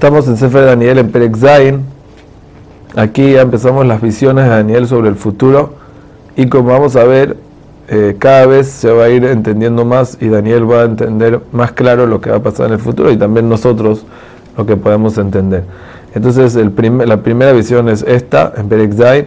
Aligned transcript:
Estamos 0.00 0.26
en 0.28 0.38
Sefer 0.38 0.64
Daniel 0.64 0.96
en 0.96 1.12
Perek 1.12 1.36
Zain. 1.36 1.84
Aquí 2.96 3.32
ya 3.32 3.42
empezamos 3.42 3.84
las 3.84 4.00
visiones 4.00 4.44
de 4.44 4.50
Daniel 4.50 4.86
sobre 4.86 5.10
el 5.10 5.14
futuro. 5.14 5.74
Y 6.36 6.46
como 6.46 6.70
vamos 6.70 6.96
a 6.96 7.04
ver, 7.04 7.36
eh, 7.86 8.16
cada 8.18 8.46
vez 8.46 8.68
se 8.68 8.90
va 8.90 9.04
a 9.04 9.08
ir 9.10 9.26
entendiendo 9.26 9.84
más 9.84 10.16
y 10.18 10.28
Daniel 10.28 10.64
va 10.70 10.80
a 10.80 10.84
entender 10.84 11.40
más 11.52 11.72
claro 11.72 12.06
lo 12.06 12.18
que 12.22 12.30
va 12.30 12.36
a 12.36 12.42
pasar 12.42 12.68
en 12.68 12.72
el 12.72 12.78
futuro 12.78 13.12
y 13.12 13.18
también 13.18 13.50
nosotros 13.50 14.06
lo 14.56 14.64
que 14.64 14.74
podemos 14.78 15.18
entender. 15.18 15.64
Entonces, 16.14 16.54
la 16.54 17.16
primera 17.18 17.52
visión 17.52 17.90
es 17.90 18.02
esta, 18.02 18.54
en 18.56 18.70
Perek 18.70 18.94
Zain. 18.94 19.26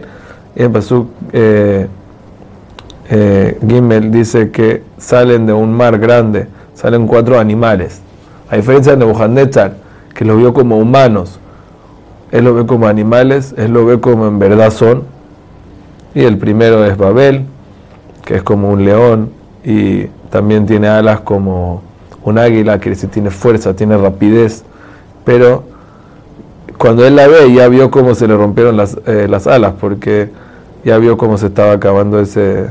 Y 0.56 0.62
en 0.64 0.72
Pasuk 0.72 1.06
eh, 1.32 1.86
eh, 3.10 3.58
Gimel 3.64 4.10
dice 4.10 4.50
que 4.50 4.82
salen 4.98 5.46
de 5.46 5.52
un 5.52 5.72
mar 5.72 6.00
grande, 6.00 6.48
salen 6.74 7.06
cuatro 7.06 7.38
animales. 7.38 8.00
A 8.50 8.56
diferencia 8.56 8.90
de 8.90 8.98
Nebuchadnezzar, 8.98 9.83
que 10.14 10.24
lo 10.24 10.36
vio 10.36 10.54
como 10.54 10.78
humanos. 10.78 11.38
Él 12.30 12.44
lo 12.44 12.54
ve 12.54 12.66
como 12.66 12.86
animales, 12.86 13.54
él 13.58 13.72
lo 13.72 13.84
ve 13.84 14.00
como 14.00 14.26
en 14.26 14.38
verdad 14.38 14.70
son. 14.70 15.02
Y 16.14 16.22
el 16.22 16.38
primero 16.38 16.84
es 16.84 16.96
Babel, 16.96 17.44
que 18.24 18.36
es 18.36 18.42
como 18.42 18.70
un 18.70 18.84
león 18.84 19.30
y 19.64 20.06
también 20.30 20.66
tiene 20.66 20.88
alas 20.88 21.20
como 21.20 21.82
un 22.22 22.38
águila, 22.38 22.80
que 22.80 22.94
si 22.94 23.06
tiene 23.08 23.30
fuerza, 23.30 23.74
tiene 23.74 23.96
rapidez. 23.96 24.64
Pero 25.24 25.64
cuando 26.78 27.06
él 27.06 27.16
la 27.16 27.26
ve, 27.28 27.52
ya 27.52 27.68
vio 27.68 27.90
cómo 27.90 28.14
se 28.14 28.26
le 28.26 28.36
rompieron 28.36 28.76
las, 28.76 28.96
eh, 29.06 29.26
las 29.28 29.46
alas, 29.46 29.74
porque 29.80 30.30
ya 30.84 30.98
vio 30.98 31.16
cómo 31.16 31.38
se 31.38 31.46
estaba 31.46 31.72
acabando 31.72 32.20
ese, 32.20 32.70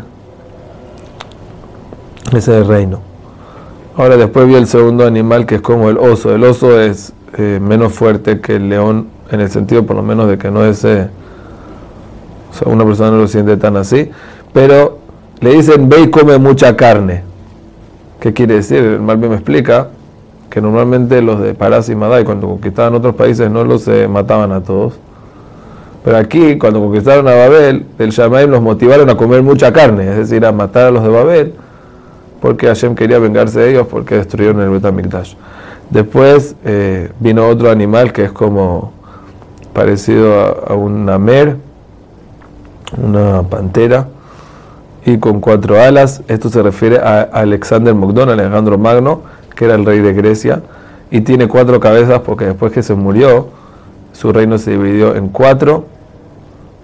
ese 2.36 2.64
reino. 2.64 3.00
Ahora 3.96 4.18
después 4.18 4.48
vio 4.48 4.58
el 4.58 4.68
segundo 4.68 5.06
animal 5.06 5.46
que 5.46 5.56
es 5.56 5.62
como 5.62 5.90
el 5.90 5.98
oso. 5.98 6.34
El 6.34 6.44
oso 6.44 6.80
es 6.80 7.14
eh, 7.38 7.60
menos 7.62 7.94
fuerte 7.94 8.40
que 8.40 8.56
el 8.56 8.70
león 8.70 9.08
en 9.32 9.40
el 9.42 9.50
sentido 9.50 9.86
por 9.86 9.96
lo 9.96 10.04
menos 10.04 10.28
de 10.30 10.38
que 10.38 10.52
no 10.52 10.64
es... 10.66 10.84
Eh, 10.86 11.08
una 12.66 12.86
persona 12.86 13.12
no 13.12 13.18
lo 13.18 13.28
siente 13.28 13.58
tan 13.58 13.78
así. 13.78 14.12
Pero 14.54 15.00
le 15.40 15.54
dicen, 15.56 15.90
ve 15.90 16.02
y 16.02 16.10
come 16.10 16.38
mucha 16.38 16.76
carne. 16.76 17.24
¿Qué 18.20 18.32
quiere 18.32 18.56
decir? 18.56 18.78
El 18.78 19.02
Malvin 19.02 19.30
me 19.30 19.36
explica 19.36 19.88
que 20.50 20.62
normalmente 20.62 21.22
los 21.22 21.42
de 21.42 21.56
Parás 21.56 21.90
y 21.90 21.96
Madai, 21.96 22.24
cuando 22.24 22.48
conquistaban 22.48 22.94
otros 22.94 23.16
países, 23.16 23.50
no 23.50 23.64
los 23.64 23.88
eh, 23.88 24.08
mataban 24.08 24.52
a 24.52 24.62
todos. 24.62 24.94
Pero 26.04 26.18
aquí, 26.18 26.58
cuando 26.58 26.80
conquistaron 26.80 27.28
a 27.28 27.34
Babel, 27.34 27.86
el 27.98 28.10
Shamaim 28.12 28.52
los 28.52 28.62
motivaron 28.62 29.10
a 29.10 29.16
comer 29.16 29.42
mucha 29.42 29.74
carne, 29.74 30.10
es 30.12 30.18
decir, 30.18 30.46
a 30.46 30.52
matar 30.52 30.88
a 30.88 30.92
los 30.92 31.02
de 31.02 31.10
Babel, 31.10 31.54
porque 32.40 32.68
Hashem 32.68 32.94
quería 32.94 33.20
vengarse 33.20 33.60
de 33.60 33.72
ellos 33.72 33.88
porque 33.90 34.16
destruyeron 34.16 34.62
el 34.62 34.70
Betamikdash. 34.70 35.34
Después 35.94 36.56
eh, 36.66 37.12
vino 37.20 37.48
otro 37.48 37.70
animal 37.70 38.14
que 38.14 38.24
es 38.24 38.32
como 38.32 38.94
parecido 39.74 40.66
a, 40.68 40.74
un 40.74 41.06
namer, 41.06 41.58
una 42.98 43.44
pantera, 43.44 44.08
y 45.06 45.20
con 45.20 45.40
cuatro 45.40 45.80
alas. 45.80 46.24
Esto 46.28 46.50
se 46.50 46.64
refiere 46.64 46.98
a 46.98 47.22
Alexander 47.22 47.94
Mogdon, 47.94 48.28
Alejandro 48.32 48.80
Magno, 48.80 49.22
que 49.56 49.66
era 49.66 49.76
el 49.76 49.86
rey 49.86 50.00
de 50.00 50.14
Grecia, 50.14 50.64
y 51.12 51.22
tiene 51.22 51.48
cuatro 51.48 51.80
cabezas 51.80 52.22
porque 52.22 52.46
después 52.46 52.72
que 52.72 52.82
se 52.82 52.96
murió, 52.96 53.50
su 54.14 54.34
reino 54.34 54.58
se 54.58 54.72
dividió 54.72 55.16
en 55.16 55.30
cuatro, 55.30 55.86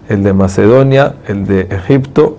el 0.07 0.21
de 0.21 0.33
Macedonia, 0.33 1.15
el 1.27 1.47
de 1.47 1.61
Egipto, 1.61 2.37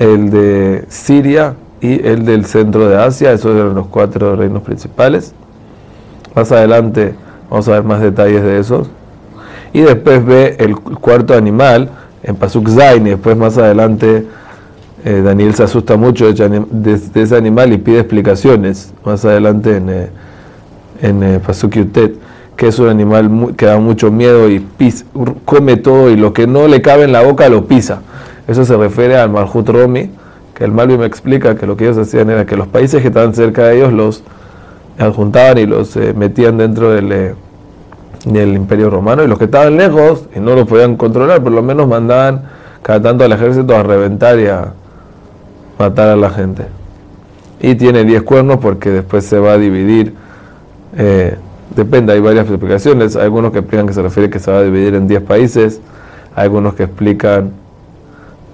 el 0.00 0.30
de 0.30 0.84
Siria 0.88 1.54
y 1.80 2.04
el 2.04 2.24
del 2.24 2.44
centro 2.46 2.88
de 2.88 2.96
Asia, 2.96 3.30
esos 3.30 3.54
eran 3.54 3.76
los 3.76 3.86
cuatro 3.86 4.34
reinos 4.34 4.64
principales. 4.64 5.32
Más 6.34 6.52
adelante 6.52 7.14
vamos 7.48 7.68
a 7.68 7.72
ver 7.72 7.84
más 7.84 8.00
detalles 8.00 8.42
de 8.42 8.58
esos. 8.58 8.88
Y 9.72 9.80
después 9.80 10.24
ve 10.24 10.56
el 10.58 10.76
cuarto 10.76 11.34
animal 11.34 11.90
en 12.22 12.36
Pasuk 12.36 12.68
Zain 12.68 13.06
y 13.06 13.10
después 13.10 13.36
más 13.36 13.56
adelante 13.58 14.26
eh, 15.04 15.22
Daniel 15.24 15.54
se 15.54 15.62
asusta 15.62 15.96
mucho 15.96 16.30
de, 16.32 17.00
ese 17.14 17.36
animal 17.36 17.72
y 17.72 17.78
pide 17.78 18.00
explicaciones 18.00 18.92
más 19.04 19.24
adelante 19.24 19.76
en, 19.76 19.88
eh, 19.88 20.10
en 21.00 21.22
eh, 21.22 21.40
Pasuk 21.44 21.72
Yutet, 21.72 22.16
que 22.56 22.68
es 22.68 22.78
un 22.78 22.88
animal 22.88 23.54
que 23.56 23.66
da 23.66 23.78
mucho 23.78 24.10
miedo 24.10 24.50
y 24.50 24.66
come 25.46 25.76
todo 25.76 26.10
y 26.10 26.16
lo 26.16 26.34
que 26.34 26.46
no 26.46 26.68
le 26.68 26.82
cabe 26.82 27.04
en 27.04 27.12
la 27.12 27.22
boca 27.22 27.48
lo 27.48 27.66
pisa. 27.66 28.02
Eso 28.46 28.64
se 28.64 28.76
refiere 28.76 29.16
al 29.16 29.30
Malhut 29.30 29.68
Romi, 29.68 30.10
que 30.54 30.64
el 30.64 30.72
Malvi 30.72 30.98
me 30.98 31.06
explica 31.06 31.54
que 31.54 31.66
lo 31.66 31.76
que 31.76 31.84
ellos 31.84 31.96
hacían 31.96 32.28
era 32.28 32.44
que 32.44 32.56
los 32.56 32.66
países 32.66 33.00
que 33.00 33.08
estaban 33.08 33.34
cerca 33.34 33.64
de 33.64 33.78
ellos 33.78 33.92
los 33.92 34.22
adjuntaban 35.00 35.58
y 35.58 35.66
los 35.66 35.96
eh, 35.96 36.12
metían 36.14 36.58
dentro 36.58 36.90
del, 36.90 37.10
eh, 37.12 37.34
del 38.26 38.54
imperio 38.54 38.90
romano. 38.90 39.24
Y 39.24 39.26
los 39.26 39.38
que 39.38 39.46
estaban 39.46 39.76
lejos 39.76 40.24
y 40.34 40.40
no 40.40 40.54
los 40.54 40.66
podían 40.68 40.96
controlar, 40.96 41.42
por 41.42 41.52
lo 41.52 41.62
menos 41.62 41.88
mandaban 41.88 42.42
cada 42.82 43.00
tanto 43.00 43.24
al 43.24 43.32
ejército 43.32 43.74
a 43.74 43.82
reventar 43.82 44.38
y 44.38 44.46
a 44.46 44.72
matar 45.78 46.08
a 46.08 46.16
la 46.16 46.30
gente. 46.30 46.66
Y 47.60 47.74
tiene 47.74 48.04
10 48.04 48.22
cuernos 48.22 48.58
porque 48.58 48.90
después 48.90 49.24
se 49.24 49.38
va 49.38 49.52
a 49.52 49.58
dividir, 49.58 50.14
eh, 50.96 51.36
depende, 51.74 52.12
hay 52.12 52.20
varias 52.20 52.48
explicaciones, 52.48 53.16
hay 53.16 53.24
algunos 53.24 53.52
que 53.52 53.58
explican 53.58 53.86
que 53.86 53.92
se 53.92 54.02
refiere 54.02 54.30
que 54.30 54.38
se 54.38 54.50
va 54.50 54.58
a 54.58 54.62
dividir 54.62 54.94
en 54.94 55.06
10 55.06 55.22
países, 55.22 55.80
algunos 56.34 56.74
que 56.74 56.84
explican 56.84 57.52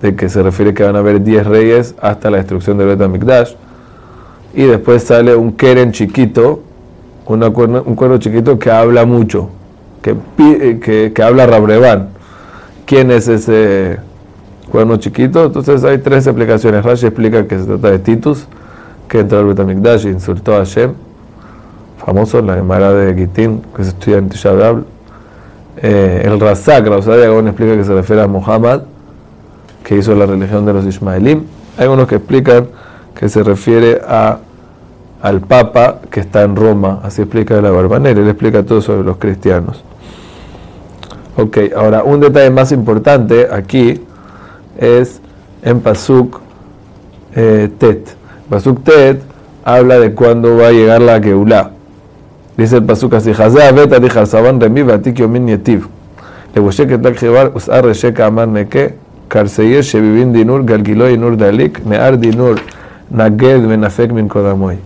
de 0.03 0.15
que 0.15 0.28
se 0.28 0.43
refiere 0.43 0.75
que 0.75 0.83
van 0.83 0.97
a 0.97 1.01
haber 1.01 1.23
10 1.23 1.47
reyes 1.47 1.95
hasta 2.01 2.31
la 2.31 2.39
destrucción 2.39 2.78
del 2.78 2.89
Betamikdash 2.89 3.55
y 4.56 4.65
después 4.65 5.03
sale 5.03 5.37
un 5.37 5.53
Keren 5.53 5.93
chiquito, 5.93 6.62
un 7.27 7.50
cuerno 7.94 8.19
chiquito 8.19 8.59
que 8.59 8.71
habla 8.71 9.05
mucho, 9.05 9.50
que, 10.00 10.17
eh, 10.39 10.81
que, 10.83 11.12
que 11.15 11.22
habla 11.22 11.47
Rabrevan. 11.47 12.09
¿Quién 12.87 13.11
es 13.11 13.28
ese 13.28 13.99
cuerno 14.71 14.97
chiquito? 14.97 15.45
Entonces 15.45 15.84
hay 15.84 15.99
tres 15.99 16.27
explicaciones. 16.27 16.83
Rashi 16.83 17.05
explica 17.06 17.47
que 17.47 17.59
se 17.59 17.66
trata 17.66 17.91
de 17.91 17.99
Titus, 17.99 18.47
que 19.09 19.21
entró 19.21 19.41
al 19.41 19.45
Betamikdash 19.45 20.06
y 20.06 20.09
insultó 20.09 20.55
a 20.55 20.59
Hashem, 20.61 20.95
famoso 21.99 22.41
la 22.41 22.55
Gemara 22.55 22.95
de 22.95 23.15
Gitín, 23.15 23.61
que 23.77 23.84
se 23.84 23.91
estudia 23.91 24.16
en 24.16 24.31
eh, 25.83 26.22
el 26.25 26.41
Razak, 26.41 26.87
la 26.87 26.99
Gabón 26.99 27.49
explica 27.49 27.77
que 27.77 27.84
se 27.84 27.93
refiere 27.93 28.22
a 28.22 28.27
Muhammad, 28.27 28.84
que 29.84 29.99
hizo 29.99 30.15
la 30.15 30.25
religión 30.25 30.65
de 30.65 30.72
los 30.72 30.87
Ismaelim. 30.87 31.43
Hay 31.77 31.89
unos 31.89 32.09
que 32.09 32.15
explican 32.15 32.69
que 33.15 33.28
se 33.28 33.43
refiere 33.43 34.00
a 34.09 34.39
al 35.22 35.41
Papa 35.41 36.00
que 36.10 36.21
está 36.21 36.43
en 36.43 36.56
Roma, 36.56 37.00
así 37.03 37.22
explica 37.22 37.60
la 37.60 37.71
Barbanera, 37.71 38.21
él 38.21 38.28
explica 38.28 38.62
todo 38.62 38.81
sobre 38.81 39.03
los 39.03 39.16
cristianos. 39.16 39.82
Ok, 41.37 41.59
ahora 41.77 42.03
un 42.03 42.21
detalle 42.21 42.50
más 42.50 42.72
importante 42.72 43.49
aquí 43.53 44.00
es 44.78 45.21
en 45.62 45.81
Pasuk 45.81 46.41
eh, 47.34 47.69
Tet. 47.78 48.16
Pasuk 48.49 48.82
Tet 48.84 49.22
habla 49.65 49.99
de 49.99 50.15
cuándo 50.15 50.56
va 50.56 50.69
a 50.69 50.72
llegar 50.72 51.03
la 51.03 51.21
Geulah. 51.21 51.71
Dice 52.56 52.77
el 52.77 52.84
Pasuk 52.84 53.15
así, 53.15 53.33
dinur 60.33 60.65
galgiloy 60.65 61.19
nur 61.19 61.37
dalik, 61.37 61.84
near 61.84 62.16
dinur 62.16 62.56
naged 63.10 63.66
menafek 63.66 64.12
min 64.12 64.28
kodamoy. 64.28 64.78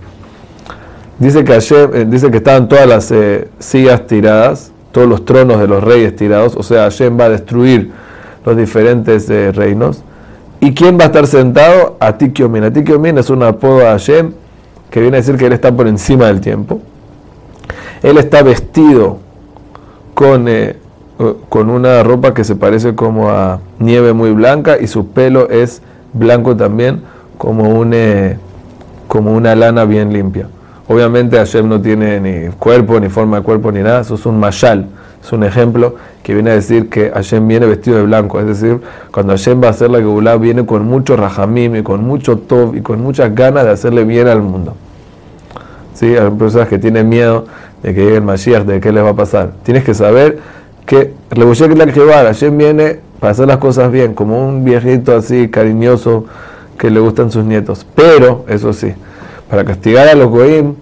Dice 1.21 1.45
que, 1.45 1.53
eh, 1.53 2.07
dice 2.09 2.31
que 2.31 2.39
estaban 2.39 2.67
todas 2.67 2.87
las 2.87 3.13
eh, 3.13 3.49
sillas 3.59 4.07
tiradas, 4.07 4.73
todos 4.91 5.07
los 5.07 5.27
tronos 5.27 5.61
de 5.61 5.69
los 5.69 5.85
reyes 5.85 6.17
tirados, 6.17 6.57
o 6.57 6.63
sea, 6.63 6.85
Hashem 6.85 7.21
va 7.21 7.27
a 7.27 7.29
destruir 7.29 7.93
los 8.47 8.57
diferentes 8.57 9.29
eh, 9.29 9.53
reinos. 9.53 10.03
¿Y 10.61 10.73
quién 10.73 10.99
va 10.99 11.05
a 11.05 11.07
estar 11.07 11.27
sentado? 11.27 11.99
Atikyomin. 12.01 12.65
Atikyomin 12.65 13.19
es 13.19 13.29
un 13.29 13.43
apodo 13.43 13.87
a 13.87 13.91
Hashem 13.91 14.33
que 14.91 15.01
viene 15.01 15.19
a 15.19 15.21
decir 15.21 15.37
que 15.37 15.45
él 15.45 15.53
está 15.53 15.71
por 15.77 15.87
encima 15.89 16.27
del 16.29 16.41
tiempo. 16.41 16.81
Él 18.03 18.17
está 18.17 18.43
vestido 18.43 19.19
con, 20.15 20.47
con 21.51 21.69
una 21.69 22.03
ropa 22.03 22.33
que 22.33 22.45
se 22.45 22.57
parece 22.57 22.95
como 22.95 23.29
a 23.31 23.61
nieve 23.79 24.15
muy 24.15 24.31
blanca 24.33 24.79
y 24.81 24.87
su 24.87 25.09
pelo 25.09 25.51
es 25.51 25.83
blanco 26.15 26.57
también 26.57 27.03
como, 27.37 27.85
como 29.07 29.33
una 29.33 29.55
lana 29.55 29.85
bien 29.85 30.15
limpia. 30.15 30.49
Obviamente 30.91 31.37
Hashem 31.37 31.69
no 31.69 31.81
tiene 31.81 32.19
ni 32.19 32.49
cuerpo, 32.51 32.99
ni 32.99 33.09
forma 33.09 33.37
de 33.37 33.43
cuerpo, 33.45 33.71
ni 33.71 33.81
nada. 33.81 34.01
Eso 34.01 34.17
es 34.17 34.27
un 34.27 34.41
mashal, 34.41 34.87
es 35.23 35.33
un 35.33 35.45
ejemplo 35.45 35.95
que 36.25 36.35
viene 36.35 36.51
a 36.51 36.55
decir 36.55 36.89
que 36.89 37.11
Hashem 37.11 37.47
viene 37.47 37.67
vestido 37.67 37.99
de 37.99 38.03
blanco. 38.03 38.41
Es 38.41 38.47
decir, 38.47 38.81
cuando 39.13 39.33
Hashem 39.33 39.63
va 39.63 39.69
a 39.69 39.71
hacer 39.71 39.89
la 39.89 39.99
Geulah, 40.01 40.35
viene 40.39 40.67
con 40.67 40.85
mucho 40.85 41.15
rajamim 41.17 41.77
y 41.77 41.83
con 41.85 42.03
mucho 42.03 42.39
tov 42.39 42.75
y 42.75 42.81
con 42.81 43.01
muchas 43.01 43.33
ganas 43.33 43.67
de 43.67 43.71
hacerle 43.71 44.03
bien 44.03 44.27
al 44.27 44.43
mundo. 44.43 44.75
¿Sí? 45.95 46.17
Hay 46.17 46.29
personas 46.31 46.67
que 46.67 46.81
tienen 46.81 47.09
miedo 47.09 47.47
de 47.85 47.95
que 47.95 48.01
llegue 48.03 48.17
el 48.17 48.23
Mashiach, 48.23 48.65
de 48.65 48.81
qué 48.81 48.91
les 48.91 49.05
va 49.05 49.11
a 49.11 49.15
pasar. 49.15 49.53
Tienes 49.63 49.85
que 49.85 49.95
saber 49.95 50.41
que 50.87 51.15
Hashem 51.31 52.59
viene 52.59 52.99
para 53.21 53.31
hacer 53.31 53.47
las 53.47 53.59
cosas 53.59 53.93
bien, 53.93 54.15
como 54.15 54.45
un 54.45 54.65
viejito 54.65 55.15
así 55.15 55.51
cariñoso 55.51 56.25
que 56.77 56.91
le 56.91 56.99
gustan 56.99 57.31
sus 57.31 57.45
nietos. 57.45 57.87
Pero, 57.95 58.45
eso 58.49 58.73
sí, 58.73 58.93
para 59.51 59.65
castigar 59.65 60.07
a 60.09 60.15
los 60.15 60.31
goim 60.31 60.77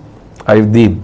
hay 0.45 0.63
din. 0.63 1.01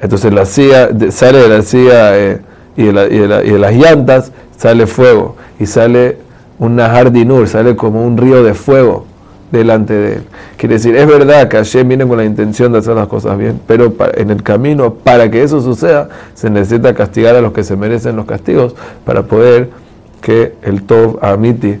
Entonces 0.00 0.32
la 0.32 0.46
silla, 0.46 0.88
sale 1.10 1.38
de 1.38 1.48
la 1.48 1.62
silla 1.62 2.18
eh, 2.18 2.40
y, 2.76 2.84
de 2.84 3.58
las 3.58 3.74
llantas, 3.74 4.32
sale 4.56 4.86
fuego 4.86 5.36
y 5.58 5.66
sale 5.66 6.18
un 6.58 6.76
Nahar 6.76 7.12
Dinur, 7.12 7.48
sale 7.48 7.76
como 7.76 8.04
un 8.04 8.16
río 8.16 8.42
de 8.42 8.54
fuego 8.54 9.06
delante 9.52 9.94
de 9.94 10.14
él. 10.16 10.22
Quiere 10.56 10.74
decir, 10.74 10.96
es 10.96 11.06
verdad 11.06 11.48
que 11.48 11.56
Hashem 11.58 11.86
viene 11.86 12.06
con 12.06 12.16
la 12.16 12.24
intención 12.24 12.72
de 12.72 12.78
hacer 12.78 12.94
las 12.94 13.08
cosas 13.08 13.38
bien, 13.38 13.60
pero 13.66 13.94
en 14.14 14.30
el 14.30 14.42
camino, 14.42 14.94
para 14.94 15.30
que 15.30 15.42
eso 15.42 15.60
suceda, 15.60 16.08
se 16.34 16.50
necesita 16.50 16.94
castigar 16.94 17.36
a 17.36 17.40
los 17.40 17.52
que 17.52 17.62
se 17.62 17.76
merecen 17.76 18.16
los 18.16 18.26
castigos 18.26 18.74
para 19.04 19.22
poder 19.22 19.70
que 20.20 20.54
el 20.62 20.82
Tov 20.82 21.18
Amiti 21.22 21.78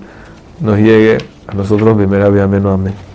nos 0.60 0.78
llegue 0.78 1.18
a 1.46 1.54
nosotros, 1.54 1.96
primera 1.96 2.28
vez, 2.28 2.42
amén. 2.42 3.05